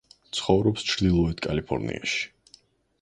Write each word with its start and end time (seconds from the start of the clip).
ცხოვრობს 0.37 0.87
ჩრდილეოთ 0.91 1.45
კალიფორნიაში. 1.47 2.21